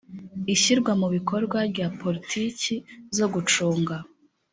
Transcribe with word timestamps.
ishyirwa 0.53 0.91
mu 1.01 1.07
bikorwa 1.15 1.59
rya 1.71 1.87
politiki 1.99 2.75
zo 3.17 3.25
gucunga 3.33 3.95